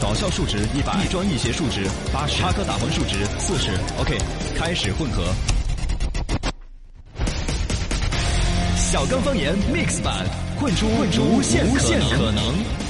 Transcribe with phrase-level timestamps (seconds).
[0.00, 3.70] 搞笑数值一百，一专一鞋数值八十，插科打诨数值四十。
[3.98, 4.18] OK，
[4.56, 5.24] 开始混合。
[8.76, 10.26] 小刚方言 Mix 版，
[10.60, 12.83] 混出混出无限无限可能。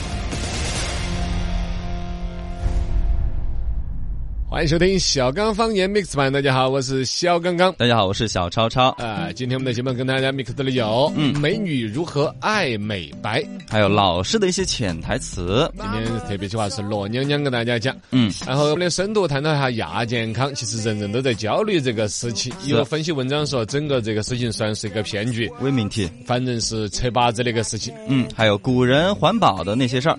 [4.54, 7.72] 欢迎收听小刚方言 mix 版，大家好，我是肖刚刚。
[7.72, 8.90] 大家好，我是小超超。
[8.90, 13.44] 啊、今天我们的节目跟大家 mix 的里有，嗯，美女如何爱美白。
[13.68, 15.68] 还有老师的一些潜台词。
[15.74, 20.54] 今天特别计划是罗娘娘跟大家讲，嗯，然后我们的深度探讨一下亚健康。
[20.54, 22.52] 其实人人都在焦虑这个事情。
[22.66, 26.08] 有分析文章说，整个这个事情算是一个骗局，伪命题。
[26.24, 27.92] 反正是扯把子那个事情。
[28.06, 30.16] 嗯，还有古人环保的那些事儿。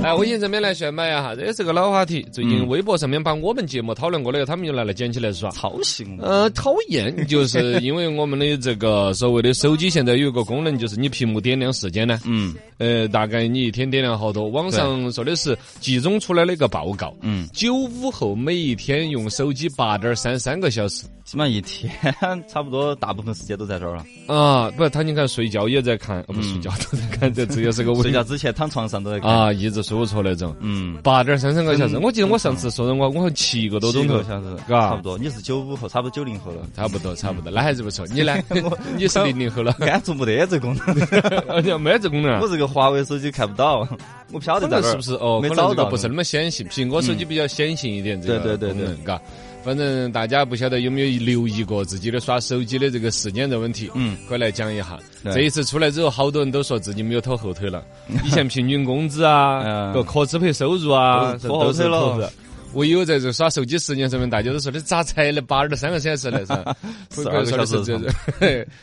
[0.00, 2.24] 哎，微信这边来炫摆一下，这也是个老话题。
[2.32, 5.50] 最近微博上面把我们节目讨论过的，他们又拿来捡起来耍。
[5.50, 6.24] 操心了。
[6.24, 12.20] 呃，讨厌，就是 因为我们的这个所谓的手机现在有一个功能，就是你屏幕点亮时间呢。
[12.24, 14.48] 嗯，呃，大概你一天点亮好多？
[14.48, 17.12] 网上说的是集中出来的一个报告。
[17.20, 21.04] 嗯，九五后每一天用手机八点三三个小时。
[21.28, 21.92] 起码一天
[22.48, 24.34] 差不多大部分时间都在这儿了。
[24.34, 28.04] 啊，不，他你看睡觉也在看，哦不，睡觉都在看，这这也是个问题。
[28.08, 29.30] 睡觉之前躺床上都在看。
[29.30, 30.56] 啊，一直睡不着那种。
[30.60, 35.18] 嗯，八点三三个小时，我记得我上次说的我，我好七个多钟头，小时，嘎，差不多。
[35.18, 36.62] 你是九五后，差不多九零后了。
[36.74, 38.06] 差不多，差不多，那还是不错。
[38.06, 38.34] 你呢？
[38.96, 39.76] 你是零零后了？
[39.80, 42.40] 安卓没得这功能，没这功能。
[42.40, 43.86] 我这个华为手机看不到，
[44.32, 45.40] 我不晓得在是不是哦？
[45.42, 46.66] 没找到，不是那么显性。
[46.68, 49.20] 苹果手机比较显性一点，这个对对对对，嘎。
[49.64, 54.98] 反正大家不晓得有没有留意过自己的耍手机的这个时间的问题，嗯，可以来讲一下。
[55.24, 57.84] 这一次出来之后，好多人都说自己没有拖后腿了。
[58.24, 62.32] 以前平均工资啊，个可支配收入啊，拖后腿了。
[62.74, 66.38] 唯有在这耍手机时间上面，大家都说的咋才来八点三个小时了？
[66.40, 66.76] 是吧？
[67.10, 68.14] 十二个小时，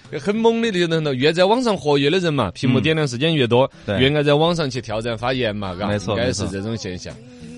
[0.19, 1.15] 很猛的那种。
[1.15, 7.15] 越在网上活跃的人嘛，屏幕点亮时间越多，越爱在网上去挑战发言嘛，嘎，没错，应该是这种现象。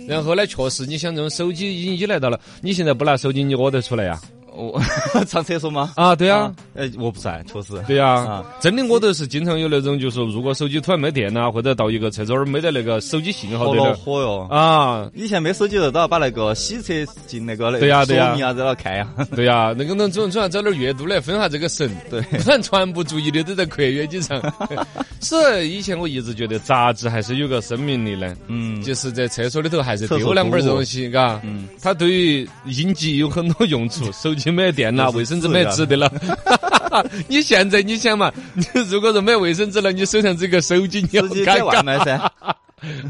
[0.07, 4.19] 然后呢，确实，你想这种手机已经依赖到了，你现在不拿手机，你屙得出来呀？
[4.57, 4.81] 我
[5.25, 5.93] 上厕所吗？
[5.95, 7.73] 啊，对啊，哎，我不算，确实。
[7.87, 14.47] 对啊，真的，我都是经常有那种，就是如果手机突然没电了，或者到一个厕所儿没得那个手机信号，的火哟。
[14.49, 16.93] 啊，以前没手机的都要把那个洗车
[17.27, 19.07] 进那个对呀对呀，啊都要看呀。
[19.35, 21.89] 对呀， 那个能总总要找点阅读来分下这个神。
[22.09, 24.41] 对，不然全部注意力都在括约肌上。
[25.21, 28.35] 是以前我一直觉得杂志还是有个生命力的。
[28.47, 31.39] 嗯，就是在厕所里头还是丢两本东西，嘎。
[31.43, 34.11] 嗯，它对于应急有很多用处。
[34.11, 36.11] 手机没电了，卫生纸没纸的了。
[37.27, 42.19] 你现在你想嘛，你如果说没卫生纸了，你手上这个手机你要点外卖噻。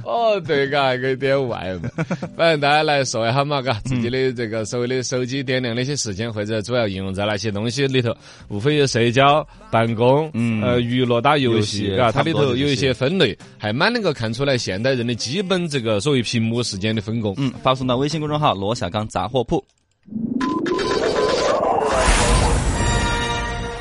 [0.04, 1.90] 哦，对，嘎，可以点外卖。
[2.38, 8.16] 反正大家来说一下嘛，嘎，自己的这个所谓的手机点亮那些时间，或者主要应用在哪些东西里头？
[8.48, 17.34] 无非有社交、办公、嗯，呃，娱乐、打游戏，嘎，它里头有一些分类，还蛮能够看出来现代人的基本这个所谓屏幕时间的分工。
[17.38, 19.64] 嗯，发送到微信公众号“罗小刚杂货铺”。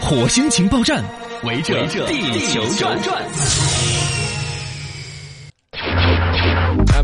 [0.08, 1.04] 火星情报站，
[1.42, 3.75] 围着地球转。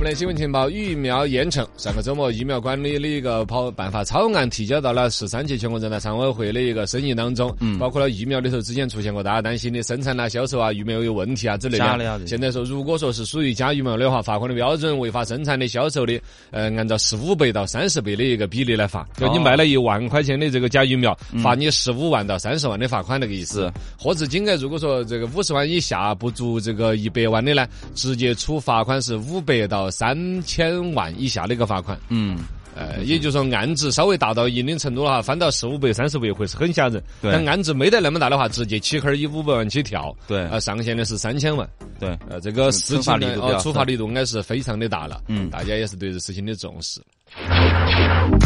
[0.02, 1.64] 们的新闻情报：疫苗严惩。
[1.76, 7.54] 上个周末，疫苗管理的一个跑办法草案提交到了十三届全国人大常委会的一个审议当中。
[7.60, 12.26] 嗯，包括了疫苗里头之前出现过大家担心的生产啊、销售啊、疫苗有问题啊之类的。
[12.26, 16.20] 现在说，如果说是属于假疫苗的话，罚款的标准违法生产的、销售的，
[16.50, 19.06] 呃，按照十五倍到三十倍的一个比例来罚。
[19.16, 23.72] 就你卖了一万块钱的这个假疫苗，罚你十五万到三十万的罚款那个意思。
[23.96, 29.91] 或者金额如果说这个五十万以下不足这个一百万的呢，直接处罚款是五百到。
[29.92, 32.38] 三千万以下的一个罚款，嗯，
[32.74, 37.02] 呃，也就是说案子稍微达到一定程度的话，翻到四五百、三十倍会是很吓人。
[37.20, 40.14] 但案子没得那么大的话，直接起坑以五百万起跳。
[40.26, 41.68] 对，呃，上限的是三千万。
[41.98, 45.20] 对，呃，这个事情哦，处罚力度应该是非常的大了。
[45.28, 47.00] 嗯，大家也是对这事情的重视。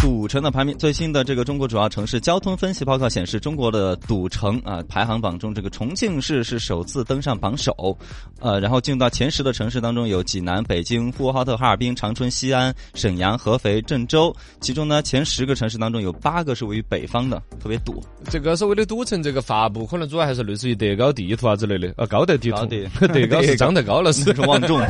[0.01, 7.99] 堵城的排名，最新的这个中国主要城市交通分析报告显示，中国的堵城啊排行榜中，这个重庆市是首次登上榜首，
[8.39, 14.16] 呃，然后进入到前十的城市当中有济南、北京、呼和浩特、哈尔滨、长春、西安、沈阳、合肥、郑州，
[14.61, 18.03] 其中呢前十个城市当中有八个是位于北方的，特别堵。
[18.31, 22.67] 这个所谓的堵城，这个发布可能主要还是类似于德高地图啊之类的，呃，高德地图，
[23.09, 24.81] 德高是张德高老师 是望重，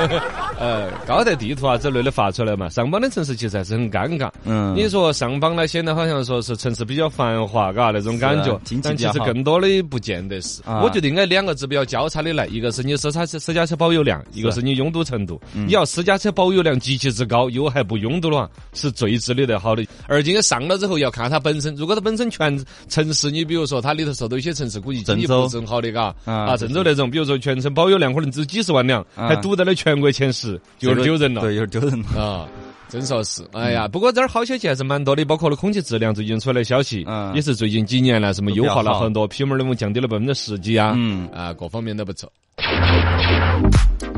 [0.58, 4.30] 呃，高德地图啊之类的发出来嘛，上榜的城市其实还是很尴尬。
[4.44, 10.62] 嗯，你说上榜呢，显得好像说是城市比较繁华，嘎那种感觉，但其实更多的不见得是。
[10.82, 15.40] 我觉得应该两个指标交叉的来，一个是你私家车私家车保有量，一个是你拥堵程度。
[15.52, 19.86] 你要私家车保有量极其之高，又还不拥堵的话，是最治理得好的。
[20.06, 30.48] 而且上了之后要看它本身，如果它本身全城市，你比如说它里头受到一些城市估计经济不是很好的，嘎啊郑州那种，比如说全城保有量可能只有几十万辆，还堵在了全国前十。
[30.48, 32.48] 是有点丢人了，对，有点丢人了啊。
[32.88, 42.32] 真说是，哎呀，不过这儿好消息还是蛮多的，包括了空气质量最近出来的消息，嗯，也是最近几年来什么优化了很多，PM 二点五降低了百分之十几啊，嗯，啊，各方面都不错。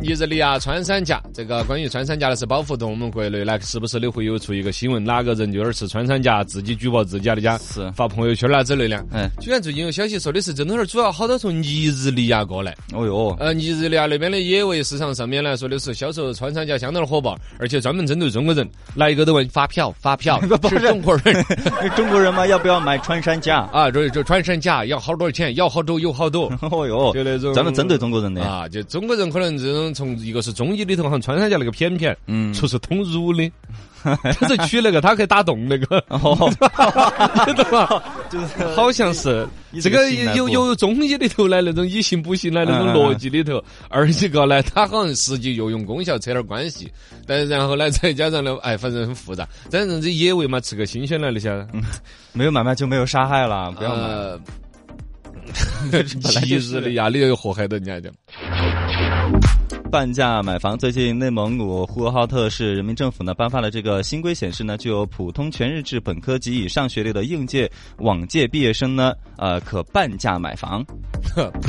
[0.01, 9.05] 尼日利亚穿山甲，这个关于穿山甲的是保护动物，我们国内呢时不时的会有出一个新闻，哪个人就是吃穿山甲，自己举报自家的家，是发朋友圈啦之类的。
[9.13, 12.75] 嗯，居然最近有消息说的是，这东西主要好多从尼日利亚过来。
[12.95, 21.45] 哦哟，呃，尼日利亚那边的野味市场上面来说的是销售穿山甲相当的火爆，而且专门针对中国人，来一个都问发票 发票，是中国人，
[21.95, 23.91] 中国人嘛要不要买穿山甲 啊？
[23.91, 26.51] 这这穿山甲要好多钱，要好多有好多。
[26.71, 30.81] 哦哟，就那种专门针对中国人的啊，就中国人可能这种从一个是中医。
[30.91, 33.53] 里头好像穿山甲那个片片，嗯，说是通乳的，
[34.03, 36.35] 他是取那个，它可以打洞那个，哦，
[37.55, 38.03] 懂吗？
[38.31, 38.67] 就是。
[38.75, 39.47] 好像是。
[39.81, 46.91] 这个有有中医里头来那种以形补形的那种逻辑里头，二一个呢，它好像实际又用功效扯点关系，
[47.27, 49.47] 但然后呢再加上呢，哎，反正很复杂。
[49.71, 51.65] 但是这野味嘛，吃个新鲜的那些，
[52.33, 54.39] 没有买卖就没有杀害了，不要买。
[56.43, 58.13] 尼日利亚里有祸害的，你讲讲。
[59.91, 70.87] 半价买房，最近内蒙古呼和浩特市人民政府呢颁发了这个新规，显示呢，具有普通全日制本科及以上学历的应届、往届毕业生呢，呃，可半价买房。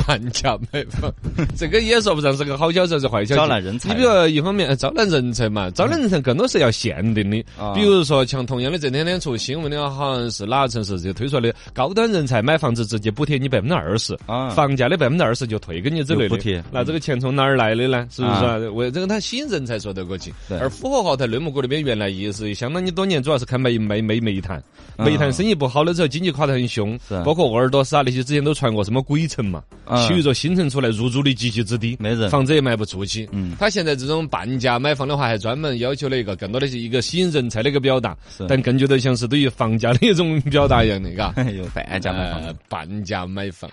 [0.06, 1.12] 半价买房，
[1.56, 3.40] 这个也说不上是个好消息还是坏消息。
[3.40, 7.44] 招揽人才，你比如一方面招揽人才嘛，招揽人才更多是要限定的。
[7.74, 16.30] 比如说像同样的这两天出新闻的，好像是哪个城市就推出来的高端人才买房子直接补贴你百分之二十，啊房价的百分之二十就退给你之类的。
[16.30, 18.06] 补贴，那这个钱从哪儿来的呢？
[18.12, 18.56] 是不是啊？
[18.74, 20.32] 为这个他吸引人才说得过去。
[20.50, 24.62] 而呼和浩特、内蒙古那边原来也是相当于多年，主要是开煤煤煤煤炭，
[24.98, 26.98] 煤炭生意不好的时候，经济垮得很凶。
[27.24, 29.62] 包括鄂尔多斯啊那些之前都传过什么鬼城嘛，
[30.08, 33.28] 修一座新城出来，入住率极其之低，没人，房子也卖不出去。
[33.32, 38.16] 嗯，他现在这种半价买房的话，还专门要求了一个更多的是一个吸引人才的一个表达，
[38.46, 41.32] 但更觉得像是对于房价的一种表达一样的，嘎。
[41.56, 43.70] 有半价买房，半价买房。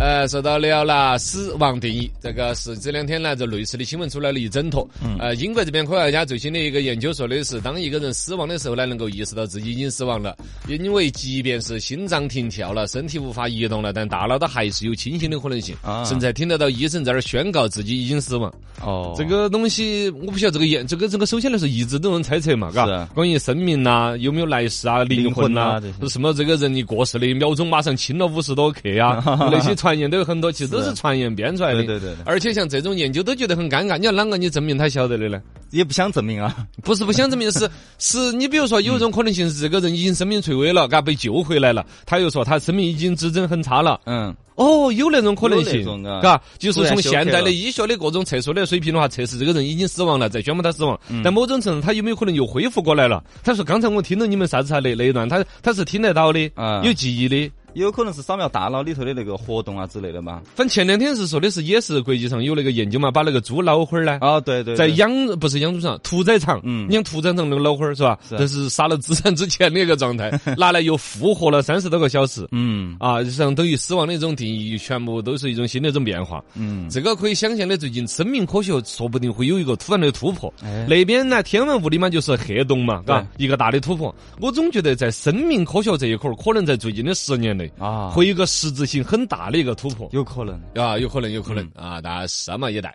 [0.00, 4.88] 呃，说到了啦，死亡定义，这个是这两天呢，这类似的新闻出来了一整坨。
[5.18, 10.36] 呃，英国这边科学家最新的一个研究说的是，当一个人死亡的时候呢，能够意识到自己已经死亡了，
[10.68, 15.74] 因为即便是心脏停跳了，身体无法移动了，但大脑都还是有清醒的可能性，
[16.06, 18.52] 甚至还听得到医生在那儿宣告自己已经死亡。
[18.80, 29.20] 哦，这个东西我不晓得这个研，这个这个首先来说一直都能猜测嘛，嘎，关于生命呐，有没有来世啊，灵魂呐，什么这个人一过世的一秒钟马上轻了五十多克啊，
[29.58, 31.82] 那些传言都有很多，其实都是传言编出来的。
[31.84, 32.16] 对对对。
[32.24, 35.40] 而且像这种研究都觉得很尴尬，你要啷个你证明他晓得的呢？
[35.70, 36.56] 也不想证明啊。
[36.82, 37.68] 不是不想证明，是
[37.98, 44.00] 是你比如说有一种可能性是这个人已经生命垂危了，嘎被救回来了，他又说他生命已经指征很差了。
[44.06, 44.34] 嗯。
[44.54, 50.98] 哦，有那种可能性，嘎，就是从现代的医学的各种测速的水平的话，测试这个人已经死亡了，再宣布他死亡。
[51.22, 53.22] 但某种程度，他有没有可能又恢复过来了？
[53.44, 56.40] 他说：“刚才我听到你们啥子啥那那一段，他他是听得到的，
[56.82, 60.42] 有记忆的。”有可能是扫描大脑里头的那个活动啊之类的嘛。
[60.54, 68.18] 反正前两天是说的是，也是国际上有那个研究嘛，把那个猪脑花儿呢，啊对对，在养不是养猪场，屠宰场，嗯，养屠宰场那个脑花儿是吧？
[68.28, 80.52] 这是杀了资产之前的一个状态， 拿来又复活了三十多个小时，嗯，啊，相当于死亡的一种定义，全部都是一种新的一种变化，嗯，这个可以想象的，最近生命科学说不定会有一个突然的突破。
[80.88, 84.14] 那边呢，天文物理嘛，就是黑洞嘛，嘎，一个大的突破。
[84.40, 88.28] 我总觉得在生命科学这一块儿，可能在最近的十年内啊，会。
[88.28, 92.94] 有个实质性很大的一个突破，有可能啊，有可能，有可能啊，大家拭目以待。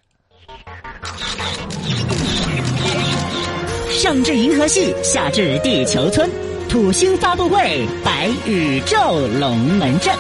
[3.90, 6.30] 上至银河系，下至地球村，
[6.70, 8.98] 土星发布会，白宇宙
[9.40, 10.16] 龙门阵。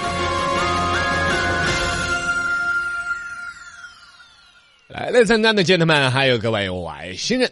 [4.88, 7.51] 来来参加的姐妹们，还有各位外星人。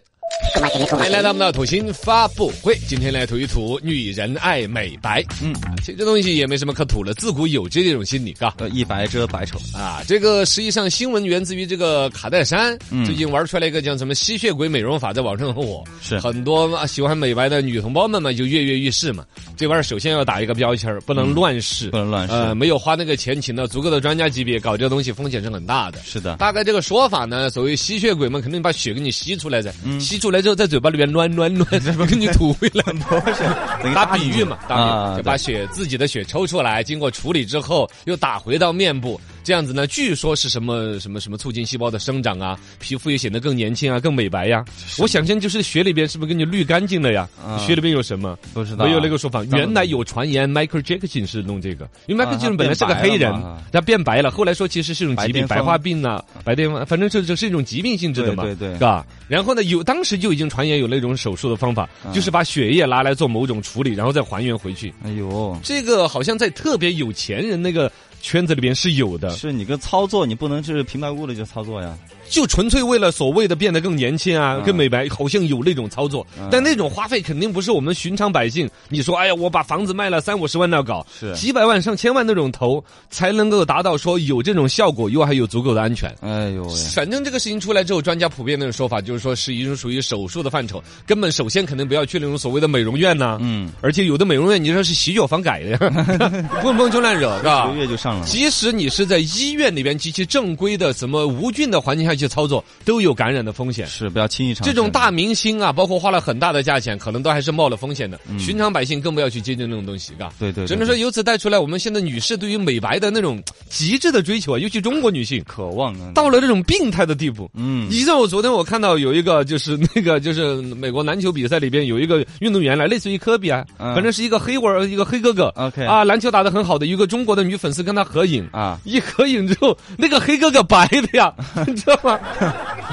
[0.59, 2.77] 欢迎来到我们的土星发布会。
[2.87, 5.23] 今天来吐一吐女人爱美白。
[5.41, 8.53] 嗯，其实这东西也没什么可吐的，自古有之这种心理，嘎。
[8.71, 10.01] 一白遮百丑啊。
[10.07, 15.83] 这个实际上新闻源自于这个卡戴珊，最近玩出来一个叫什么吸血鬼美容法，在网上很火。
[16.01, 19.25] 是很多喜欢美白的女同胞们嘛，就跃跃欲试嘛。
[19.55, 22.33] 这玩意儿首先要打一个标签不能乱试，不能乱试。
[22.33, 25.99] 呃，没有花那个钱请到足够的专家级别搞这个东西，风险是很大的。
[26.03, 26.35] 是的。
[26.37, 32.83] 大概这个说法呢，所谓吸血鬼们肯定把血给你吸出来噻，吸出来之后在嘴巴里面暖暖暖，再给 你吐回来。
[33.93, 39.19] 打比喻嘛，打比喻，就把血自己的血抽出来，经过处理之后又打回到面部。
[39.43, 44.63] 这样子呢，据说是什么什么什么促进细胞的生长啊，皮肤也显得更年轻啊，更美白呀。
[44.99, 47.27] 我想象就是血里边是不是给你滤干净了呀？
[47.59, 48.37] 血里边有什么？
[48.53, 49.43] 不知道，没有那个说法。
[49.45, 53.33] 原来有传言，Michael Jackson 是弄这个，因为 Michael Jackson 本来是个黑人，
[53.71, 59.05] 他变白了，后来说其实是一种疾病，白化病啊，白癜风，反正这这是一种疾病性质的嘛，对对，是吧？
[59.27, 64.93] 然后呢，有当时就已经传言有那种手术的方法，就是把血液拿来做某种处理，然后再还原回去。
[65.03, 67.91] 哎呦，这个好像在特别有钱人那个。
[68.21, 71.97] 圈子里边是有的，是你个操作，你不能是平白无故的就操作呀。
[72.29, 78.69] 就纯粹为了所谓的变得更年轻啊，更美白，好像有那种操作，但那种花费肯定不是我们寻常百姓。
[78.91, 86.09] 你说，哎呀，我把房子卖了三五十万那搞，是几百万上千万那种投，才能够达到说有这种效果，又还有足够的安全。
[86.21, 93.37] 哎呦，反正这个事情出来之后，专家普遍那种说法就是说是一种属于手术的范畴，根本首先肯定不要去那种所谓的美容院呐。
[93.41, 95.77] 嗯，而且有的美容院你说是洗脚房改的，
[96.63, 97.69] 蹦蹦就乱惹，是吧？
[97.71, 98.25] 一个月就上了。
[98.25, 103.01] 即使你是在医院里边极其正规的什么无菌的环境下去操作，都。
[103.01, 104.71] 有感染的风险，是不要轻易尝试。
[104.71, 108.19] 这种大明星啊，包括花了很大的价钱，可能都还是冒了风险的。
[108.37, 110.31] 寻常百姓更不要去接近那种东西，嘎。
[110.39, 110.65] 对对。
[110.67, 117.49] 只能说由此带出来，我们现在女士对于美白的那种极致的追求啊，尤其中国女性渴望啊，到了这种病态的地步。
[117.55, 117.89] 嗯。
[117.89, 125.47] 你知道我昨天我看到有一个就是那个就是美国篮球比赛里边有一个运动员来，类似于科比啊，反正是一个黑娃儿，一个黑哥哥。
[125.55, 125.83] OK。
[125.83, 131.33] 啊，篮球打得很好的一个中国的女粉丝跟他合影啊，一合影之后，那个黑哥哥白的呀，
[131.65, 132.19] 你知道吗？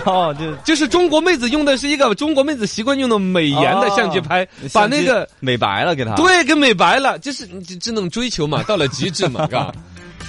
[0.07, 0.79] 哦，就就。
[0.79, 6.15] 是中国妹子用的是一个中国妹子习惯用的美颜的相机拍，把那个美白了给他。
[6.15, 9.73] 对，给美白了，就是这这种追求嘛，到了极致嘛， 嘎。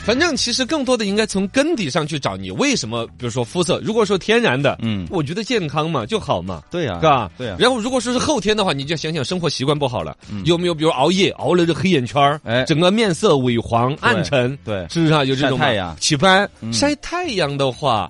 [0.05, 7.55] 反正其实更多的应该从根底上去找你为什么，比如说肤色，如果说天然的，嗯，我觉得健康嘛就好嘛，对呀，是吧，对呀。
[7.59, 15.23] 然后如果说是后天的话，你就想想生活习惯不好了，有没有比如熬夜熬了这黑眼圈儿，哎，整个面色萎黄暗沉，对，是不是啊？
[15.23, 18.09] 有这种太阳起斑，晒太阳的话。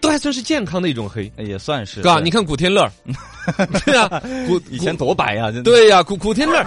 [0.00, 2.00] 都还算是健康的一种黑，也算是。
[2.02, 2.88] 嘎，你看古天乐，
[3.84, 6.64] 对啊，古以前多白呀，对呀，古古天乐，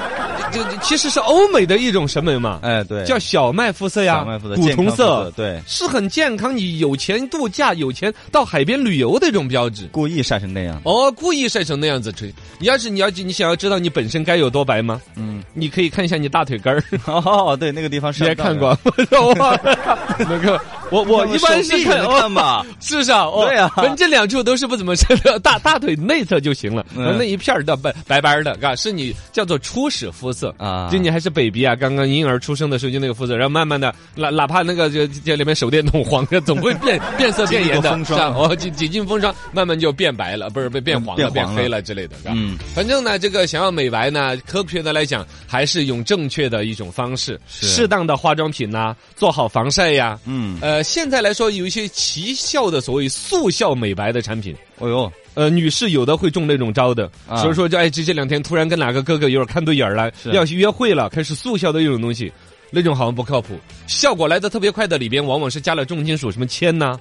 [0.52, 2.60] 就其实是欧美的一种审美嘛。
[2.62, 6.56] 哎，对，叫小麦肤色呀，小麦肤色，古铜色，对，是很健康。
[6.56, 9.88] 你有钱度假，有钱到海边旅游的一种标志。
[9.92, 12.34] 故意晒成那样，哦，故意晒成那样子吹。
[12.60, 15.02] 你要是你要你想要知道你本身该有多白吗？
[15.16, 16.84] 嗯，你可以看一下你大腿根儿。
[17.06, 18.24] 哦，对，那个地方是。
[18.26, 18.78] 也看过，
[20.20, 20.60] 那个。
[20.92, 23.26] 我我一般是看嘛，是 不是啊？
[23.46, 51.52] 对呀，反正这两处都是不怎么深的，大大腿内侧就行了，那一片儿的白白白的，嘎，是你叫做初始肤色啊，就你还是 baby 啊，刚刚婴儿出生的时候就那个肤色，然后慢慢的，哪哪怕那个就这里面手电筒黄的，总会变 变色变颜的，风霜哦，几几经风霜，慢慢就变白了，不是被变黄了，变黑了之类的，嗯，反正呢，这个想要美白呢，科学的来讲，还是用正确的一种方式，适当的化妆品呐，做好防晒呀，嗯，呃，现在来说。
[51.52, 62.32] 有一些奇效的所谓速效美白的产品，哦呦，呃，女士有的会中那种招的，所以说就哎，这这两天突然跟哪个哥哥有点看对眼了，要去约会了，开始速效的一种东西，
[62.70, 66.98] 那种好像不靠谱，效果来的特别快的里边往往是加了重金属，什么铅呐、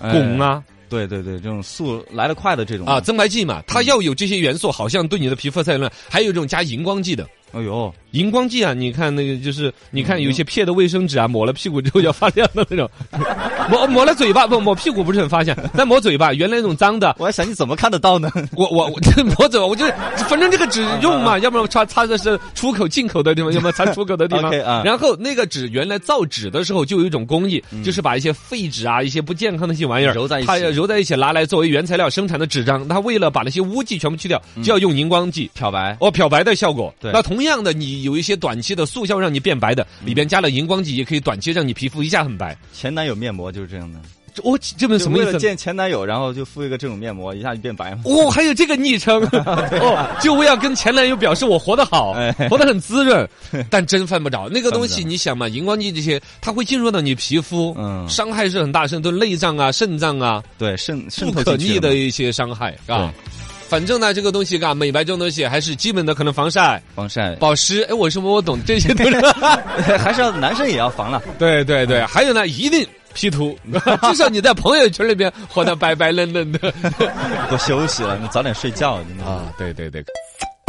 [0.00, 2.86] 汞啊，对对对，这种速来的快的这种。
[2.86, 7.26] 啊，增白剂嘛，它要有这些元素，好像对你的皮肤才能，还有一种加荧光剂的。
[7.54, 8.74] 哎呦，荧光剂啊！
[8.74, 12.90] 你看那个，就是你看有些撇的卫生纸啊，抹了屁股之后要发亮的那种，
[13.70, 18.30] 抹抹了嘴巴不抹屁股不是很发现， 但抹嘴巴原来那种脏的，我还想你怎么看得到呢？
[18.52, 19.00] 我我 我
[19.38, 19.86] 抹嘴巴，我就
[20.28, 24.52] 反正这个纸用嘛，要不然擦擦的是出口进口的地方， 要么擦出口的地方。
[24.82, 32.86] 然后那个纸原来造纸的时候就有一种工艺，就是把一些废纸啊、一些不健康的一些玩意儿揉在一起，揉在一起拿来作为原材料生产的纸张。
[32.88, 36.92] 它为了把那些污迹全部去掉，就要用荧光剂漂白哦，漂白的效果。
[37.00, 38.24] 对，那同样的你有一。
[38.24, 42.56] 些短期的速效让你变白的，里边加了荧光剂，也可以短期让你皮肤一下很白。
[42.72, 43.98] 前男友面膜就是这样的。
[44.42, 45.38] 我这本什么意思？
[45.38, 48.00] 见前男友，然后就敷一个这种面膜，一下就变白了。
[48.04, 52.14] 哦，还有这个昵称 哦，就为了跟前男友表示我活得好，
[52.50, 53.28] 活得很滋润。
[53.70, 63.14] 但真犯不着那个东西，你想嘛，荧光剂这些，它会进入到你皮肤，嗯，伤害是很大，甚至内脏啊、肾脏啊，对肾不可逆的一些伤害，啊。
[63.68, 67.82] 反正呢，这个东西嘎，美白这种东西还是基本的，可能防晒、防晒、保湿。
[67.82, 69.16] 哎，我什么我懂这些东西？
[69.96, 71.22] 还是要男生也要防了。
[71.38, 73.56] 对对对，还有呢，一定 P 图，
[74.10, 76.58] 至少你在朋友圈里边活得白白嫩嫩的。
[77.48, 78.94] 多休息了，你早点睡觉。
[79.24, 80.04] 啊，对对对。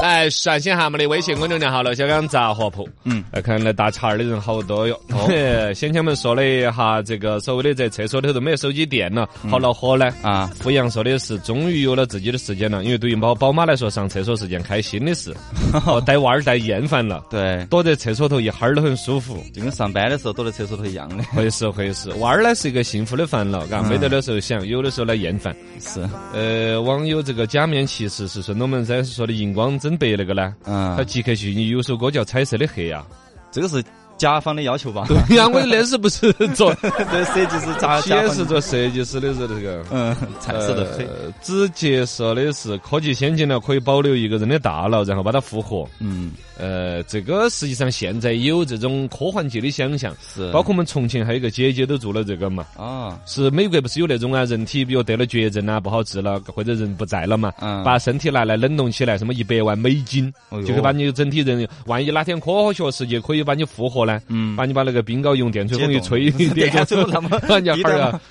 [0.06, 2.88] 哎，刷新下我们的微信公众号“了小刚杂货铺”。
[3.06, 4.96] 嗯，来看来打岔的人好多哟。
[5.10, 10.06] 哦，先前我们说了一下这个所谓的在厕所里头没有手机电了，好恼火呢。
[10.22, 15.36] 啊，富阳说的是终于有了自己的时间了，因为对于宝宝妈来说，上厕所是件开心的事。
[16.06, 21.24] 带娃儿带厌烦了，对，躲在厕所头一哈儿都很舒服，就跟上班的时候躲在厕所头一样的。
[21.24, 25.56] 会是会是，娃儿呢是一个幸福的烦恼，嘎，没得的时候想，有的时候来厌烦。
[25.80, 30.56] 是，呃，网友这个假面骑士是顺龙门山说的荧光真白那个呢？
[30.66, 33.06] 嗯，他极客秀有首歌叫《彩色的黑》呀，
[33.52, 33.84] 这个是。
[34.18, 35.06] 甲方的要求吧？
[35.08, 39.84] 对呀， 我那是不是做 这设计师咋也是做设计师的是这个？
[39.92, 41.08] 嗯，彩色的黑。
[41.42, 45.88] 只接受的是科技先进了，可以保留一个人的大脑，然后把它复活。
[46.00, 46.32] 嗯。
[46.58, 52.66] 呃，这个实际上现在有这种科幻界的想象，是包括我们重庆还有一个姐姐都做了这个嘛。
[52.78, 57.52] 啊，是美国不是有那种啊，人体比如得了绝症啊，不好治了，或者人不在了嘛，
[57.84, 60.34] 把身体拿来冷冻起来，什么一百万美金，
[60.66, 64.22] 就可以把你整体人，万一哪天科学世界可以把你复活呢？
[64.28, 68.22] 嗯，把你把那个冰糕用电吹风一吹，电吹风那么把人家哈儿啊，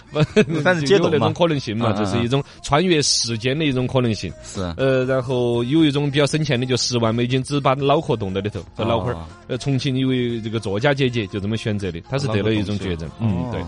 [0.63, 4.33] 反正解冻那种可能性嘛，这是一种穿越时间的一种可能性。
[4.43, 9.17] 是，呃，然后有一种比较省钱的，就十万美金只把脑壳冻在里头，这脑壳儿。
[9.49, 13.09] 呃，重庆一位这个作家姐姐就这么选择的，她是得了一种绝症。
[13.21, 13.61] 嗯，对。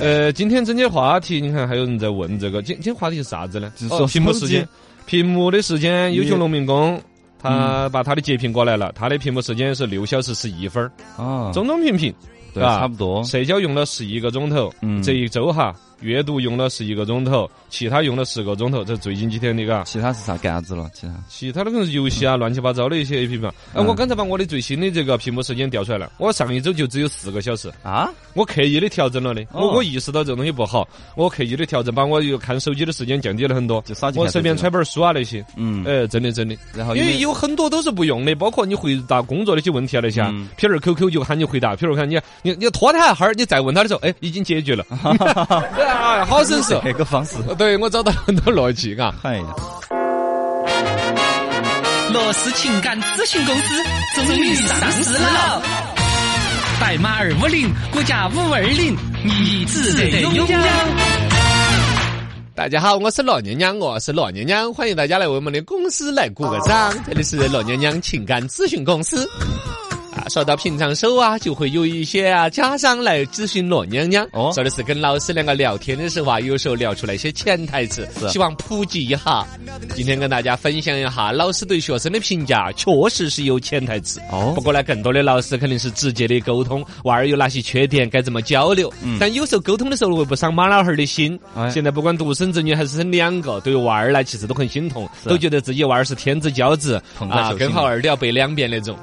[0.00, 3.72] 呃，今天整些话题，你看还有人在问这个，今今天话题是啥子呢？
[3.90, 4.66] 哦，屏幕时间，
[5.06, 7.00] 屏幕的时间，优秀农民工。
[7.38, 10.90] 他把他的截屏过来了，他的屏幕时间是六小时十一分儿
[11.22, 12.12] 啊，中中平平，
[12.52, 12.80] 对吧？
[12.80, 13.22] 差不多。
[13.24, 15.74] 社交用了十一个钟头，嗯，这一周哈。
[16.00, 19.84] 阅读用了十一个钟头，其他用了十个钟头，这最近几天的嘎。
[19.84, 20.90] 其他是啥干啥子了？
[20.94, 23.52] 其他其他的可能是游戏啊，乱七八糟的一些 A P P 嘛。
[23.74, 28.08] 哎，我刚才把我的最新的这个屏幕时间调出来了，我上一周就只有四个小时啊。
[28.34, 33.82] 我刻意的调整了的，我我意识到这东西不好，我刻意的调整，把我又看手机的时间降低了很多。
[34.14, 36.56] 我随便揣本书啊那些，嗯，哎，真的真的。
[36.74, 40.22] 然后因为有很多都是不用的，包括你回答工作那些问题啊那些，
[40.56, 44.84] 譬如 Q Q 就喊你回答，譬如看你你你拖他一哈儿，你再问他的时候，哎，已经解决了。
[45.74, 46.58] 对啊，好省。
[46.84, 49.12] 这个方式，对我找到很多逻辑，嘎。
[49.22, 49.44] 哎呀，
[52.12, 53.82] 乐视情感咨询公司
[54.14, 55.60] 终于上市了，
[56.80, 60.46] 代码二五零，股价五二零，你值得拥有。
[62.54, 66.94] 大家好，我是罗娘娘，我是罗娘娘，欢迎大家来为我们的公司来鼓个掌。
[67.06, 69.28] 这里是罗娘娘情感咨询公司。
[70.28, 79.46] 说到平常手啊，就会有一些啊家长来咨询罗娘娘，哦说的是跟老师两个聊天的时候啊，有时候聊出来一些潜台词，希望普及一下。
[79.94, 84.20] 今天跟大家分享一下，老师对学生的评价确实是有潜台词。
[84.30, 88.92] 哦，不过呢，更多的老师肯定是直接的沟通，娃儿有哪些缺点该怎么交流。
[89.20, 91.38] 但有时候沟通的时候会不伤妈老汉儿的心。
[91.72, 97.00] 现在不管独生子女还是生两个，对娃儿呢其实都很心痛，都觉得自己娃儿是天之骄子
[97.30, 98.98] 啊，根号二都要背两遍那种。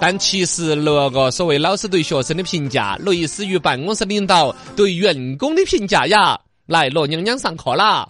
[0.00, 0.57] 但其实。
[0.58, 6.36] 是那个所谓老师对学生的评价，类似于办公室领导对员工的评价呀。
[6.66, 8.08] 来，罗娘娘上课啦！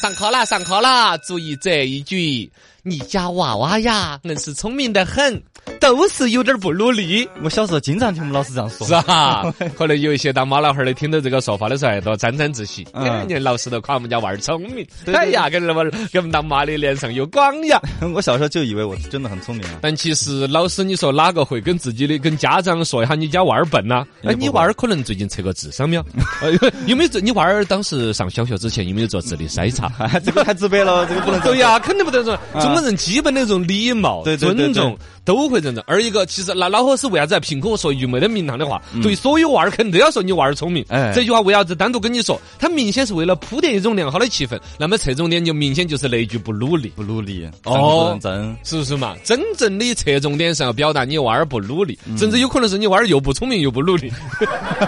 [0.00, 0.44] 上课啦！
[0.44, 1.16] 上课啦！
[1.18, 2.50] 注意这一句。
[2.86, 5.42] 你家娃娃呀，硬是聪明得很，
[5.80, 7.26] 都是有点不努力。
[7.42, 9.42] 我小时候经常听我们老师这样说，是啊，
[9.74, 12.86] 可能有一些当妈老汉儿的听到这个说法的时候，都沾沾自喜。
[12.92, 17.80] 哎，你老师都夸我们家娃儿聪明，哎呀，给我们给我们当妈的脸上有光呀。
[18.14, 19.78] 我小时候就以为我是真的很聪明啊。
[19.80, 24.04] 但其实老师，你说哪个会跟自己的跟家长说一下你家娃儿笨呐？
[24.24, 26.04] 哎，你娃儿可能最近测过智商没有？
[26.86, 27.18] 有没有做？
[27.18, 29.90] 你娃儿当时上小学之前有没有做智力筛查？
[30.20, 31.40] 这个太直白了，这个不能。
[31.40, 32.38] 对呀，肯定不能说。
[32.74, 35.82] 中国人基本的这种礼貌、尊重都会这样子。
[35.86, 38.82] 二一个，其实那老伙是为啥子要凭空说一句没得名堂的话？
[39.02, 40.84] 对所有娃儿肯定都要说你娃儿聪明。
[40.88, 42.40] 哎这句话为啥子单独跟你说？
[42.58, 44.58] 他明显是为了铺垫一种良好的气氛。
[44.78, 49.14] 那么侧重点就明显就是那句不努力，不努力哦，真是不是嘛？
[49.24, 54.12] 真正的侧重点是要表达你娃儿不努力，甚至有可能是你娃儿又不聪明又不努力。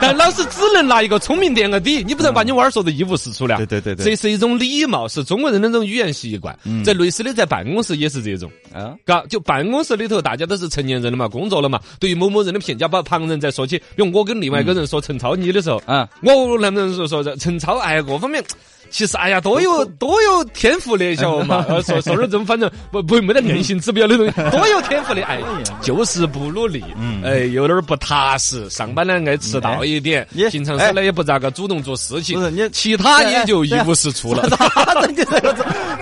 [0.00, 3.56] 但 老师只能拿一个聪明垫个底，你不能把你娃儿说的一无是处了。
[3.56, 6.56] 对对对，这是一种礼貌，是中国人的那种语言习惯。
[6.84, 8.50] 在类似的在办公室也是这种。
[8.72, 11.80] 啊，嘎，就办公室里头，大家都是成年人了嘛，工作了嘛。
[12.00, 17.78] 对于某某人的评价，把旁人在说起，比如我跟另外一个人说陈超你的时候，啊，我能不能说说陈超？
[17.78, 18.44] 哎，各方面。
[18.90, 21.64] 其实，哎呀，多有多有天赋的，晓得嘛？
[21.82, 25.40] 说说点这种，反正不不没得硬性指标的东西，多 有天赋的，哎，
[25.82, 34.48] 就是不努力，嗯，哎，有点不踏实，上班呢爱迟到一点，平常时呢也不咋个主动做事情，不是你，其他也就一无是处了。
[34.50, 35.06] 啥子？
[35.08, 35.54] 你这个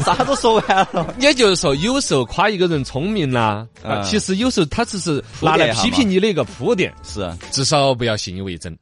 [0.04, 1.14] 啥都说完了。
[1.18, 8.76] 也就是说，有时候夸一个人聪明啦，啊，其实有时候他只是拿来批评你的一个铺垫，是，至少不要信以为真。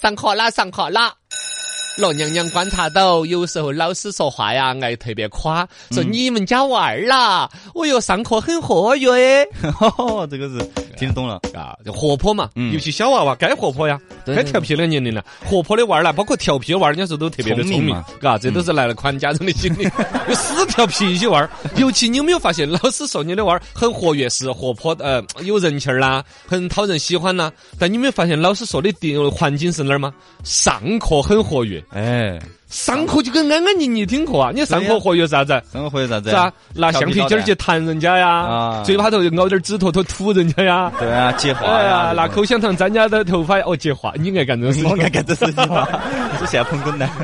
[0.00, 1.12] 上课啦，上课啦。
[1.96, 9.46] 罗娘娘观察到，有时候老师说话呀，爱特别夸，说你们家娃儿啦，我哟，上课很活跃，
[10.30, 10.58] 这个是
[10.96, 11.40] 听得懂了。
[11.52, 19.84] 啊，就活泼嘛，尤其小娃娃该活泼呀，该调皮的年龄了，活泼的娃儿啦，包括调皮的娃儿，人家说都特别的聪明，嘎，这都是来了宽家长的心理，
[20.28, 30.14] 有死调皮一些娃儿，尤其你有没有发现，老师说你的娃儿很活跃，是活泼，呃，有人气儿啦，很讨人喜欢啦，但你有没有发现，老师说的定环境是哪儿吗？
[30.44, 31.79] 上课很活跃。
[31.90, 32.38] 哎，
[32.70, 34.52] 上课就跟安安静静听课啊！
[34.54, 35.60] 你上课活跃啥子？
[35.72, 36.30] 上课活跃啥子？
[36.30, 44.88] 是啊，拿橡皮筋去弹人家呀，啊，嘴巴头咬点纸坨坨吐人家呀，对啊，接话呀，拿口香糖粘人家的头发哦，接话，你爱干这种事情？
[44.88, 45.86] 我爱干这事情吗？
[46.38, 47.10] 是现在捧哏呢。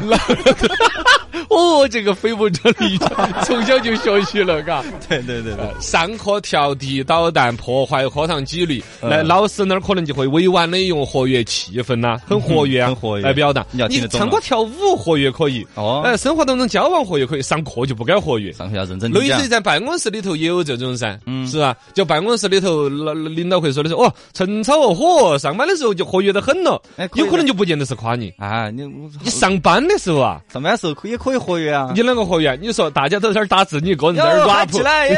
[1.48, 2.98] 哦，这个非物质力
[3.44, 4.82] 从小就学习了，嘎。
[5.08, 13.64] 对对对对，上课调皮捣蛋，破坏课堂纪律，那老师那儿可能就会委婉的用活跃气氛呐，很活跃啊，很活跃来表达。
[13.88, 19.12] 你唱歌跳舞活跃可以，哦，哎，生活当中交往活跃可以，上课就不该活跃，上课要认真。
[19.12, 21.76] 类似于在办公室里头也有这种噻，嗯，是吧？
[21.92, 26.80] 就办公室里头，老领导会说的是，哦，陈超哦，嚯，上班的时候就活跃的很了，
[27.14, 28.32] 有可能就不见得是夸你。
[28.38, 28.86] 啊，你
[29.22, 32.56] 你上班的时候啊，上班的时候可也可以活跃啊，你啷个活跃？
[32.60, 35.08] 你说大家都在那儿打字，你一个人在那儿打起来，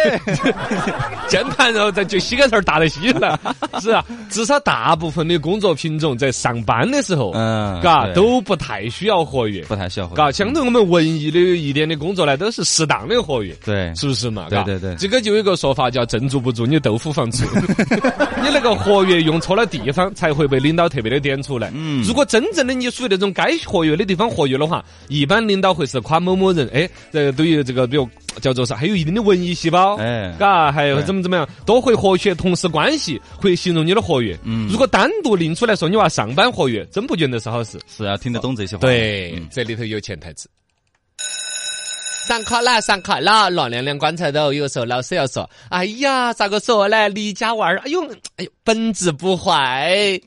[1.29, 3.39] 键盘然后在就膝盖头打得稀了，
[3.81, 14.47] 是啊， 至少大部分的工作品种在上班的时候，嗯，嘎都不太需要活跃，不太需要，嘎，相对我们文艺的一点的工作呢，都是适当的活跃，对，是不是嘛？
[14.49, 17.44] 对对对，这个就有一个说法叫“正住不住，你豆腐房住”，
[18.42, 21.71] 你那个活跃用错了地方，才会被领导特别的点出来。
[21.75, 28.09] 嗯，如果真正的你属于那种该活跃的地方活跃的话，一般领导会是夸某某人，哎，这对于这个比如
[28.41, 34.38] 叫做是还有一定的文艺细胞，哎，嘎，还有怎么怎么样，多会和谐同事关系，会形容你的活跃。
[34.45, 37.81] 嗯，如果单独拎出来说你娃上班活跃，真不觉得是好事。
[37.88, 38.81] 是啊，听得懂这些话。
[38.83, 40.49] 对，这里头有潜台词。
[42.29, 43.49] 上课啦，上课啦。
[43.49, 47.09] 罗亮亮观察到，有时候老师要说：“哎呀，咋个说呢？
[47.09, 48.05] 离家娃儿，哎呦，
[48.37, 50.21] 哎呦，本质不坏。”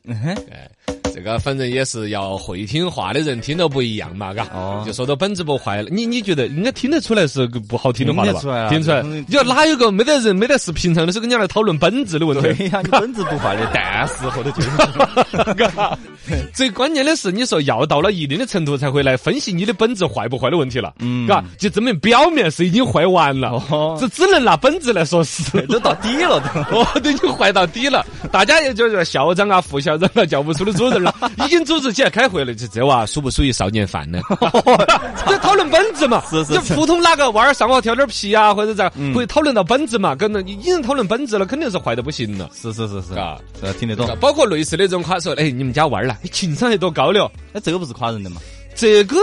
[0.50, 0.68] 哎。
[1.14, 4.46] 这个反正也是要会听话的人听到不一样嘛，嘎，
[4.84, 5.88] 就说到本质不坏了。
[5.90, 8.68] 你你觉得应该听得出来是个不好听的话了吧？
[8.68, 9.02] 听出来。
[9.02, 12.42] 你说哪有个没得人没得事，平常的时候跟人家来讨论本质的问题？
[12.42, 14.70] 对呀，你本质不坏的，但是后头就是。
[16.54, 20.94] 最关键的是，你说要到了一定的程度才会来分析你的本质坏不坏的问题了。
[21.00, 23.62] 嗯，嘎，就证明表面是已经坏完了，
[23.98, 26.60] 这只能拿本质来说事， 都到底了都。
[26.78, 28.06] 哦，都已经坏到底了。
[28.30, 31.01] 大家也就是校长啊、副校长啊、教务处的主任。
[31.44, 34.20] 已经组织起来开会了，这这娃属不属于少年犯呢？
[35.26, 40.14] 这讨论本质嘛，是是，就普通哪个娃儿上网调点皮啊，或者咋，会讨论到本质嘛？
[40.14, 42.50] 跟能已经讨论本质了，肯定是坏的不行了。
[42.54, 43.38] 是是是是，啊，
[43.78, 44.08] 听得懂。
[44.20, 47.30] 包括类似的这种夸说，哎，你们家娃儿啦，情商还多高了？
[47.52, 48.40] 哎，这个不是夸人的嘛？
[48.74, 49.16] 这个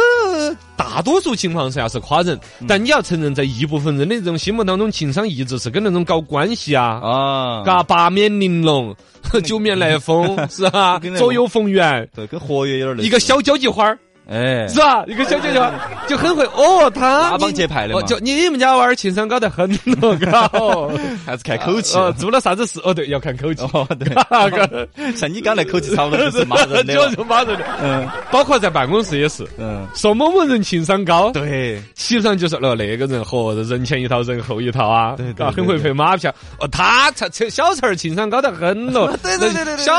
[0.77, 8.95] 大多数情况下是夸人，但你要承认，在一部分人的这种心目当中，情商一直是跟那种搞关系啊，啊，嘎八面玲珑。
[9.43, 10.97] 九面来风 是吧？
[11.17, 13.07] 左右逢源，对，跟活跃有点类似。
[13.07, 13.99] 一个小交际花儿。
[14.29, 15.03] 哎，是吧？
[15.07, 15.59] 一个小姐姐
[16.07, 18.01] 就很会哦，他拉帮结派的嘛。
[18.03, 19.67] 就你们家娃儿情商高得很
[19.99, 20.15] 了，
[20.51, 20.91] 高，
[21.25, 21.97] 还是看口气。
[22.17, 22.79] 做了啥子事？
[22.83, 23.63] 哦，对，要看口气。
[23.73, 25.15] 哦，对。
[25.15, 26.93] 像你刚才口气差不多就是骂人 的。
[27.15, 27.65] 就骂人的。
[27.81, 29.47] 嗯，包括在办公室也是。
[29.57, 35.15] 嗯，说某某人情商高，对，实上就是了那个人和人前一套，人后一套啊。
[35.17, 35.49] 对对。
[35.49, 36.27] 很会拍马屁。
[36.59, 39.17] 哦，他才小陈儿情商高得很 了。
[39.23, 39.77] 对对对对。
[39.77, 39.93] 小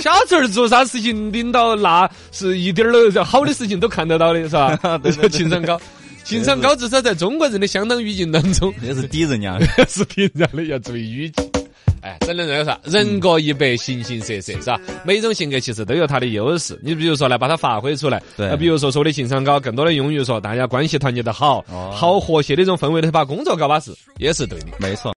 [0.00, 3.53] 小陈儿做啥事情，领导那是一点儿都好的。
[3.54, 4.76] 事情都看得到的是吧？
[5.02, 5.80] 对，情商高，
[6.24, 11.36] 情商高，至少在中国人的相当语境当中，那是抵人家， 是抵人家的，要注意语气。
[12.02, 14.78] 哎，只能这样说，人各一百，形形色色，是吧？
[15.06, 16.78] 每种性格其实都有它的优势。
[16.82, 18.54] 你比如说来把它发挥出来，对。
[18.58, 24.66] 比如说说的情商高，更多的用于说大家关系团结的好，好和谐的一种氛围的，把工作搞巴适，也是对的。
[24.78, 25.10] 没错。